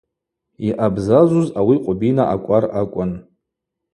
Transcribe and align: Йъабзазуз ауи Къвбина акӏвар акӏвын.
Йъабзазуз 0.65 1.47
ауи 1.59 1.77
Къвбина 1.83 2.23
акӏвар 2.33 2.63
акӏвын. 2.79 3.11